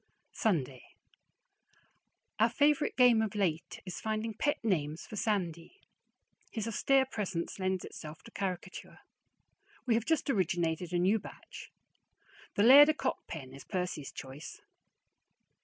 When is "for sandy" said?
5.05-5.79